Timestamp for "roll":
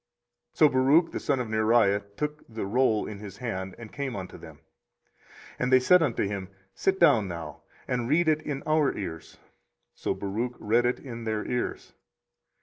2.65-3.05